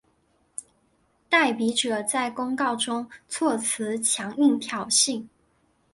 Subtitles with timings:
[1.29, 5.27] 代笔者在公告中措辞强硬挑衅。